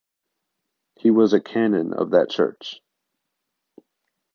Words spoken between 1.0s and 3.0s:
was a canon of that church.